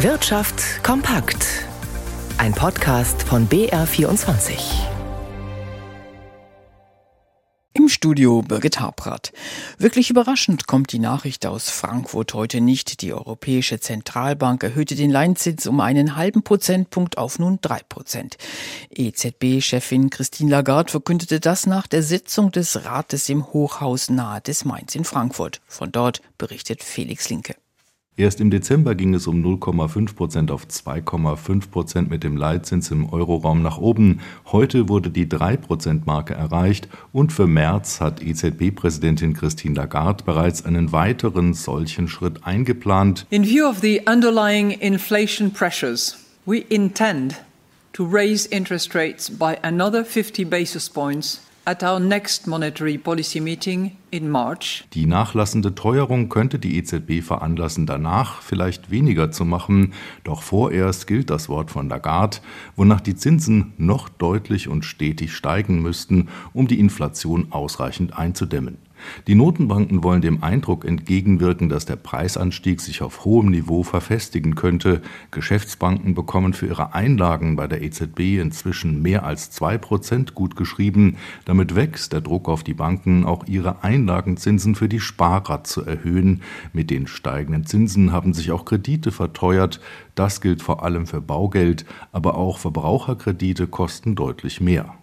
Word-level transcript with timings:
Wirtschaft 0.00 0.84
kompakt. 0.84 1.46
Ein 2.36 2.52
Podcast 2.52 3.22
von 3.22 3.48
BR24. 3.48 4.58
Im 7.72 7.88
Studio 7.88 8.42
Birgit 8.42 8.78
Habrath. 8.78 9.32
Wirklich 9.78 10.10
überraschend 10.10 10.66
kommt 10.66 10.92
die 10.92 10.98
Nachricht 10.98 11.46
aus 11.46 11.70
Frankfurt 11.70 12.34
heute 12.34 12.60
nicht. 12.60 13.00
Die 13.00 13.14
Europäische 13.14 13.80
Zentralbank 13.80 14.62
erhöhte 14.62 14.96
den 14.96 15.10
Leinzins 15.10 15.66
um 15.66 15.80
einen 15.80 16.14
halben 16.14 16.42
Prozentpunkt 16.42 17.16
auf 17.16 17.38
nun 17.38 17.58
drei 17.62 17.80
Prozent. 17.88 18.36
EZB-Chefin 18.90 20.10
Christine 20.10 20.50
Lagarde 20.50 20.90
verkündete 20.90 21.40
das 21.40 21.64
nach 21.64 21.86
der 21.86 22.02
Sitzung 22.02 22.52
des 22.52 22.84
Rates 22.84 23.30
im 23.30 23.46
Hochhaus 23.46 24.10
nahe 24.10 24.42
des 24.42 24.66
Mainz 24.66 24.94
in 24.94 25.04
Frankfurt. 25.04 25.62
Von 25.66 25.90
dort 25.90 26.20
berichtet 26.36 26.82
Felix 26.84 27.30
Linke. 27.30 27.54
Erst 28.18 28.40
im 28.40 28.50
Dezember 28.50 28.94
ging 28.94 29.12
es 29.12 29.26
um 29.26 29.44
0,5 29.44 30.14
Prozent 30.14 30.50
auf 30.50 30.64
2,5 30.64 31.68
Prozent 31.70 32.08
mit 32.08 32.24
dem 32.24 32.38
Leitzins 32.38 32.90
im 32.90 33.12
Euroraum 33.12 33.60
nach 33.60 33.76
oben. 33.76 34.20
Heute 34.46 34.88
wurde 34.88 35.10
die 35.10 35.26
3-Prozent-Marke 35.26 36.32
erreicht 36.32 36.88
und 37.12 37.30
für 37.30 37.46
März 37.46 38.00
hat 38.00 38.22
EZB-Präsidentin 38.22 39.34
Christine 39.34 39.74
Lagarde 39.74 40.24
bereits 40.24 40.64
einen 40.64 40.92
weiteren 40.92 41.52
solchen 41.52 42.08
Schritt 42.08 42.46
eingeplant. 42.46 43.26
In 43.28 43.44
view 43.44 43.68
of 43.68 43.80
the 43.80 44.00
underlying 44.06 44.70
inflation 44.70 45.52
pressures, 45.52 46.16
we 46.46 46.64
intend 46.70 47.42
to 47.92 48.02
raise 48.02 48.48
interest 48.48 48.94
rates 48.94 49.28
by 49.28 49.58
another 49.62 50.06
50 50.06 50.48
basis 50.48 50.88
points 50.88 51.45
at 51.66 51.82
our 51.82 51.98
next 51.98 52.46
monetary 52.46 52.96
policy 52.96 53.40
meeting 53.40 53.96
in 54.10 54.30
March. 54.30 54.84
Die 54.94 55.04
nachlassende 55.04 55.74
Teuerung 55.74 56.28
könnte 56.28 56.60
die 56.60 56.78
EZB 56.78 57.22
veranlassen, 57.22 57.86
danach 57.86 58.40
vielleicht 58.40 58.90
weniger 58.90 59.32
zu 59.32 59.44
machen. 59.44 59.92
Doch 60.22 60.42
vorerst 60.42 61.08
gilt 61.08 61.28
das 61.28 61.48
Wort 61.48 61.72
von 61.72 61.88
Lagarde, 61.88 62.38
wonach 62.76 63.00
die 63.00 63.16
Zinsen 63.16 63.74
noch 63.78 64.08
deutlich 64.08 64.68
und 64.68 64.84
stetig 64.84 65.34
steigen 65.34 65.82
müssten, 65.82 66.28
um 66.52 66.68
die 66.68 66.78
Inflation 66.78 67.48
ausreichend 67.50 68.16
einzudämmen. 68.16 68.78
Die 69.26 69.34
Notenbanken 69.34 70.02
wollen 70.02 70.20
dem 70.20 70.42
Eindruck 70.42 70.84
entgegenwirken, 70.84 71.68
dass 71.68 71.86
der 71.86 71.96
Preisanstieg 71.96 72.80
sich 72.80 73.02
auf 73.02 73.24
hohem 73.24 73.50
Niveau 73.50 73.82
verfestigen 73.82 74.54
könnte. 74.54 75.02
Geschäftsbanken 75.30 76.14
bekommen 76.14 76.52
für 76.52 76.66
ihre 76.66 76.94
Einlagen 76.94 77.56
bei 77.56 77.66
der 77.66 77.82
EZB 77.82 78.38
inzwischen 78.40 79.02
mehr 79.02 79.24
als 79.24 79.50
zwei 79.50 79.78
Prozent 79.78 80.34
gutgeschrieben. 80.34 81.16
Damit 81.44 81.74
wächst 81.74 82.12
der 82.12 82.20
Druck 82.20 82.48
auf 82.48 82.62
die 82.62 82.74
Banken, 82.74 83.24
auch 83.24 83.46
ihre 83.46 83.82
Einlagenzinsen 83.82 84.74
für 84.74 84.88
die 84.88 85.00
Sparrat 85.00 85.66
zu 85.66 85.84
erhöhen. 85.84 86.42
Mit 86.72 86.90
den 86.90 87.06
steigenden 87.06 87.66
Zinsen 87.66 88.12
haben 88.12 88.34
sich 88.34 88.52
auch 88.52 88.64
Kredite 88.64 89.12
verteuert. 89.12 89.80
Das 90.14 90.40
gilt 90.40 90.62
vor 90.62 90.82
allem 90.82 91.06
für 91.06 91.20
Baugeld, 91.20 91.84
aber 92.12 92.36
auch 92.36 92.58
Verbraucherkredite 92.58 93.66
kosten 93.66 94.14
deutlich 94.14 94.60
mehr. 94.60 94.94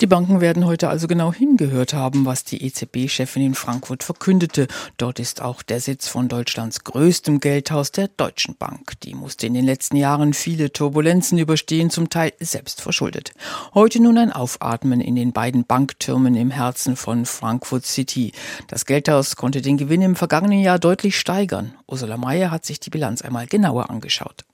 Die 0.00 0.06
Banken 0.06 0.40
werden 0.40 0.66
heute 0.66 0.88
also 0.88 1.06
genau 1.06 1.32
hingehört 1.32 1.94
haben, 1.94 2.24
was 2.24 2.44
die 2.44 2.64
EZB-Chefin 2.64 3.44
in 3.44 3.54
Frankfurt 3.54 4.02
verkündete. 4.02 4.68
Dort 4.96 5.18
ist 5.18 5.42
auch 5.42 5.62
der 5.62 5.80
Sitz 5.80 6.08
von 6.08 6.28
Deutschlands 6.28 6.84
größtem 6.84 7.40
Geldhaus, 7.40 7.92
der 7.92 8.08
Deutschen 8.08 8.56
Bank. 8.56 9.00
Die 9.02 9.14
musste 9.14 9.46
in 9.46 9.54
den 9.54 9.64
letzten 9.64 9.96
Jahren 9.96 10.34
viele 10.34 10.72
Turbulenzen 10.72 11.38
überstehen, 11.38 11.90
zum 11.90 12.10
Teil 12.10 12.32
selbst 12.40 12.80
verschuldet. 12.80 13.32
Heute 13.74 14.00
nun 14.02 14.18
ein 14.18 14.32
Aufatmen 14.32 15.00
in 15.00 15.16
den 15.16 15.32
beiden 15.32 15.64
Banktürmen 15.64 16.34
im 16.34 16.50
Herzen 16.50 16.96
von 16.96 17.26
Frankfurt 17.26 17.86
City. 17.86 18.32
Das 18.68 18.86
Geldhaus 18.86 19.36
konnte 19.36 19.62
den 19.62 19.76
Gewinn 19.76 20.02
im 20.02 20.16
vergangenen 20.16 20.60
Jahr 20.60 20.78
deutlich 20.78 21.18
steigern. 21.18 21.74
Ursula 21.86 22.16
Mayer 22.16 22.50
hat 22.50 22.64
sich 22.64 22.80
die 22.80 22.90
Bilanz 22.90 23.22
einmal 23.22 23.46
genauer 23.46 23.90
angeschaut. 23.90 24.44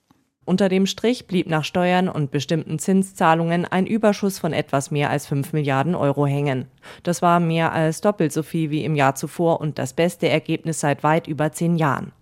Unter 0.48 0.70
dem 0.70 0.86
Strich 0.86 1.26
blieb 1.26 1.46
nach 1.46 1.62
Steuern 1.62 2.08
und 2.08 2.30
bestimmten 2.30 2.78
Zinszahlungen 2.78 3.66
ein 3.66 3.86
Überschuss 3.86 4.38
von 4.38 4.54
etwas 4.54 4.90
mehr 4.90 5.10
als 5.10 5.26
5 5.26 5.52
Milliarden 5.52 5.94
Euro 5.94 6.24
hängen. 6.24 6.68
Das 7.02 7.20
war 7.20 7.38
mehr 7.38 7.72
als 7.72 8.00
doppelt 8.00 8.32
so 8.32 8.42
viel 8.42 8.70
wie 8.70 8.82
im 8.82 8.94
Jahr 8.94 9.14
zuvor 9.14 9.60
und 9.60 9.78
das 9.78 9.92
beste 9.92 10.26
Ergebnis 10.26 10.80
seit 10.80 11.02
weit 11.02 11.26
über 11.26 11.52
zehn 11.52 11.76
Jahren. 11.76 12.12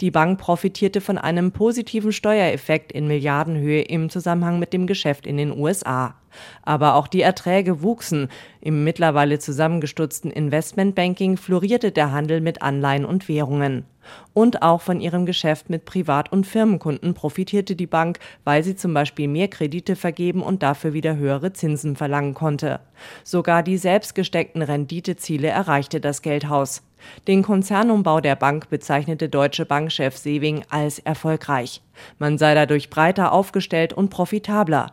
Die 0.00 0.10
Bank 0.10 0.38
profitierte 0.38 1.00
von 1.00 1.18
einem 1.18 1.52
positiven 1.52 2.12
Steuereffekt 2.12 2.92
in 2.92 3.06
Milliardenhöhe 3.06 3.82
im 3.82 4.10
Zusammenhang 4.10 4.58
mit 4.58 4.72
dem 4.72 4.86
Geschäft 4.86 5.26
in 5.26 5.36
den 5.36 5.56
USA. 5.56 6.14
Aber 6.62 6.94
auch 6.94 7.06
die 7.06 7.22
Erträge 7.22 7.82
wuchsen. 7.82 8.28
Im 8.60 8.84
mittlerweile 8.84 9.38
zusammengestutzten 9.38 10.30
Investmentbanking 10.30 11.36
florierte 11.36 11.92
der 11.92 12.12
Handel 12.12 12.40
mit 12.40 12.62
Anleihen 12.62 13.04
und 13.04 13.28
Währungen. 13.28 13.84
Und 14.32 14.62
auch 14.62 14.80
von 14.80 15.00
ihrem 15.00 15.26
Geschäft 15.26 15.70
mit 15.70 15.84
Privat- 15.84 16.30
und 16.32 16.46
Firmenkunden 16.46 17.14
profitierte 17.14 17.76
die 17.76 17.86
Bank, 17.86 18.18
weil 18.44 18.62
sie 18.62 18.76
zum 18.76 18.92
Beispiel 18.92 19.28
mehr 19.28 19.48
Kredite 19.48 19.96
vergeben 19.96 20.42
und 20.42 20.62
dafür 20.62 20.92
wieder 20.92 21.16
höhere 21.16 21.52
Zinsen 21.52 21.96
verlangen 21.96 22.34
konnte. 22.34 22.80
Sogar 23.22 23.62
die 23.62 23.78
selbst 23.78 24.14
gesteckten 24.14 24.62
Renditeziele 24.62 25.48
erreichte 25.48 26.00
das 26.00 26.22
Geldhaus. 26.22 26.82
Den 27.26 27.42
Konzernumbau 27.42 28.20
der 28.20 28.36
Bank 28.36 28.68
bezeichnete 28.70 29.28
Deutsche 29.28 29.64
Bankchef 29.66 30.16
Sewing 30.16 30.64
als 30.68 30.98
erfolgreich. 30.98 31.82
Man 32.18 32.38
sei 32.38 32.54
dadurch 32.54 32.90
breiter 32.90 33.32
aufgestellt 33.32 33.92
und 33.92 34.10
profitabler. 34.10 34.92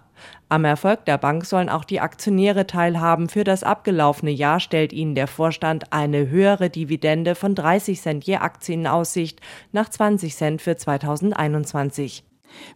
Am 0.50 0.66
Erfolg 0.66 1.06
der 1.06 1.18
Bank 1.18 1.46
sollen 1.46 1.70
auch 1.70 1.86
die 1.86 2.00
Aktionäre 2.00 2.68
teilhaben. 2.68 3.30
Für 3.30 3.44
das 3.44 3.64
abgelaufene 3.64 4.32
Jahr 4.32 4.60
stellt 4.60 4.94
ihnen 4.94 5.16
der 5.16 5.28
Vorstand 5.28 5.94
eine 5.94 6.30
höhere 6.30 6.70
Dividende 6.70 7.36
von 7.36 7.56
30 7.56 8.02
Cent 8.02 8.24
je 8.26 8.36
Aktie 8.36 8.76
in 8.76 8.88
Aussicht 8.88 9.40
nach 9.72 9.90
20 9.90 10.36
Cent 10.36 10.62
für 10.62 10.76
2021. 10.76 12.24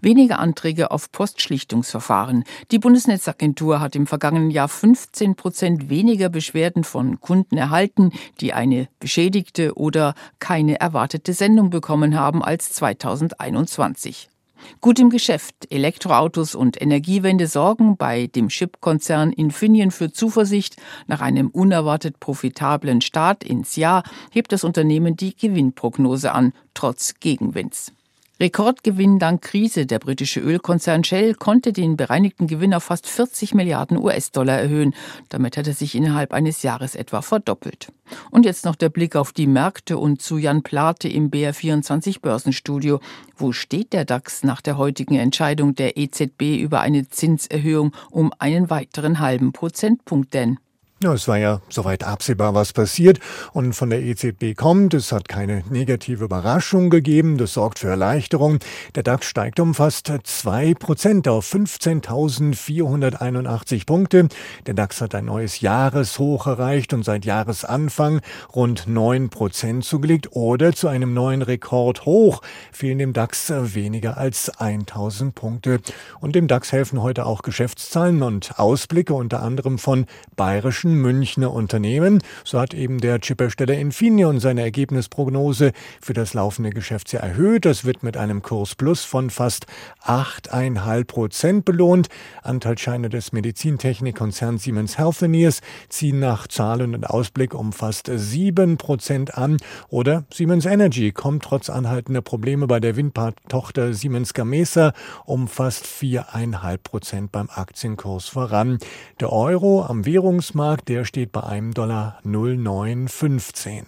Weniger 0.02 0.40
Anträge 0.40 0.92
auf 0.92 1.12
Postschlichtungsverfahren. 1.12 2.44
Die 2.72 2.80
Bundesnetzagentur 2.80 3.80
hat 3.80 3.96
im 3.96 4.08
vergangenen 4.08 4.52
Jahr 4.52 4.68
15 4.68 5.36
Prozent 5.36 5.90
weniger 5.90 6.30
Beschwerden 6.30 6.84
von 6.84 7.20
Kunden 7.22 7.58
erhalten, 7.58 8.12
die 8.42 8.54
eine 8.54 8.88
beschädigte 9.00 9.76
oder 9.76 10.16
keine 10.40 10.80
erwartete 10.80 11.34
Sendung 11.34 11.70
bekommen 11.70 12.18
haben 12.18 12.44
als 12.44 12.72
2021. 12.74 14.30
Gut 14.82 15.00
im 15.00 15.10
Geschäft. 15.10 15.56
Elektroautos 15.70 16.56
und 16.56 16.82
Energiewende 16.82 17.48
sorgen 17.48 17.98
bei 17.98 18.28
dem 18.28 18.50
Chipkonzern 18.50 19.32
Infineon 19.32 19.92
für 19.92 20.12
Zuversicht. 20.12 20.78
Nach 21.08 21.22
einem 21.22 21.50
unerwartet 21.50 22.20
profitablen 22.20 23.02
Start 23.02 23.44
ins 23.44 23.76
Jahr 23.76 24.04
hebt 24.32 24.52
das 24.52 24.64
Unternehmen 24.64 25.16
die 25.16 25.36
Gewinnprognose 25.36 26.32
an, 26.32 26.54
trotz 26.74 27.16
Gegenwinds. 27.20 27.92
Rekordgewinn 28.38 29.18
dank 29.18 29.42
Krise. 29.42 29.86
Der 29.86 30.00
britische 30.00 30.42
Ölkonzern 30.42 31.06
Shell 31.06 31.36
konnte 31.36 31.72
den 31.72 31.96
bereinigten 31.96 32.48
Gewinn 32.48 32.74
auf 32.74 32.84
fast 32.84 33.08
40 33.08 33.54
Milliarden 33.54 33.98
US-Dollar 33.98 34.60
erhöhen. 34.60 34.94
Damit 35.30 35.56
hat 35.56 35.68
er 35.68 35.74
sich 35.74 35.96
innerhalb 35.96 36.34
eines 36.34 36.62
Jahres 36.62 36.96
etwa 36.96 37.22
verdoppelt. 37.22 37.94
Und 38.32 38.46
jetzt 38.46 38.66
noch 38.66 38.76
der 38.76 38.90
Blick 38.90 39.16
auf 39.16 39.32
die 39.32 39.48
Märkte 39.48 39.98
und 39.98 40.22
zu 40.22 40.38
Jan 40.38 40.64
Plate 40.64 41.08
im 41.08 41.32
BR24 41.32 42.20
Börsenstudio. 42.20 43.00
Wo 43.38 43.54
steht 43.54 43.94
der 43.94 44.04
DAX 44.04 44.44
nach 44.44 44.60
der 44.60 44.78
heutigen 44.78 45.16
Entscheidung 45.16 45.74
der 45.74 45.96
EZB 45.96 46.60
über 46.60 46.82
eine 46.82 47.08
Zinserhöhung 47.08 47.94
um 48.12 48.34
einen 48.38 48.70
weiteren 48.70 49.20
halben 49.20 49.54
Prozentpunkt 49.54 50.34
denn? 50.34 50.60
Ja, 51.04 51.12
es 51.12 51.28
war 51.28 51.38
ja 51.38 51.60
soweit 51.68 52.06
absehbar, 52.06 52.54
was 52.54 52.72
passiert 52.72 53.20
und 53.52 53.74
von 53.74 53.90
der 53.90 54.02
EZB 54.02 54.56
kommt. 54.56 54.94
Es 54.94 55.12
hat 55.12 55.28
keine 55.28 55.66
negative 55.70 56.24
Überraschung 56.24 56.90
gegeben. 56.90 57.38
Das 57.38 57.52
sorgt 57.52 57.80
für 57.80 57.90
Erleichterung. 57.90 58.60
Der 58.96 59.04
DAX 59.04 59.26
steigt 59.26 59.60
um 59.60 59.76
fast 59.76 60.10
zwei 60.24 60.74
Prozent 60.74 61.28
auf 61.28 61.54
15.481 61.54 63.86
Punkte. 63.86 64.30
Der 64.68 64.74
DAX 64.74 65.02
hat 65.02 65.16
ein 65.16 65.26
neues 65.26 65.60
Jahreshoch 65.60 66.48
erreicht 66.48 66.94
und 66.94 67.04
seit 67.04 67.26
Jahresanfang 67.26 68.22
rund 68.56 68.88
neun 68.88 69.30
Prozent 69.30 69.84
zugelegt 69.84 70.30
oder 70.32 70.72
zu 70.72 70.88
einem 70.88 71.14
neuen 71.14 71.42
Rekordhoch 71.42 72.42
fehlen 72.72 73.00
dem 73.00 73.12
DAX 73.12 73.52
weniger 73.54 74.16
als 74.16 74.48
1000 74.62 75.36
Punkte. 75.36 75.82
Und 76.22 76.36
dem 76.36 76.48
DAX 76.48 76.72
helfen 76.72 77.02
heute 77.02 77.26
auch 77.26 77.42
Geschäftszahlen 77.42 78.24
und 78.24 78.58
Ausblicke 78.58 79.14
unter 79.14 79.42
anderem 79.42 79.78
von 79.78 80.06
bayerischen 80.38 80.85
deutschen 80.86 81.02
Münchner 81.02 81.52
Unternehmen. 81.52 82.22
So 82.44 82.60
hat 82.60 82.74
eben 82.74 83.00
der 83.00 83.20
Chiphersteller 83.20 83.76
Infineon 83.76 84.40
seine 84.40 84.62
Ergebnisprognose 84.62 85.72
für 86.02 86.14
das 86.14 86.34
laufende 86.34 86.70
Geschäftsjahr 86.70 87.24
erhöht. 87.24 87.66
Das 87.66 87.86
wird 87.86 88.04
mit 88.04 88.18
einem 88.18 88.42
Kursplus 88.42 89.04
von 89.04 89.30
fast 89.30 89.66
8,5 90.04 91.06
Prozent 91.06 91.66
belohnt. 91.66 92.10
Anteilsscheine 92.44 93.10
des 93.10 93.32
Medizintechnikkonzerns 93.32 94.64
Siemens 94.64 94.98
Healthineers 94.98 95.62
ziehen 95.90 96.20
nach 96.20 96.48
Zahlen 96.48 96.94
und 96.94 97.06
Ausblick 97.10 97.56
um 97.56 97.74
fast 97.74 98.10
7 98.14 98.78
Prozent 98.78 99.38
an. 99.38 99.58
Oder 99.90 100.26
Siemens 100.32 100.66
Energy 100.66 101.12
kommt 101.12 101.44
trotz 101.44 101.70
anhaltender 101.70 102.22
Probleme 102.22 102.68
bei 102.68 102.80
der 102.80 102.96
Windpark-Tochter 102.96 103.94
Siemens 103.94 104.34
Gamesa 104.34 104.94
um 105.26 105.48
fast 105.48 105.86
4,5 105.86 106.78
Prozent 106.78 107.32
beim 107.32 107.50
Aktienkurs 107.54 108.28
voran. 108.28 108.78
Der 109.20 109.32
Euro 109.32 109.84
am 109.84 110.06
Währungsmarkt 110.06 110.75
der 110.82 111.06
steht 111.06 111.32
bei 111.32 111.44
einem 111.44 111.74
Dollar 111.74 112.20
0,915. 112.24 113.84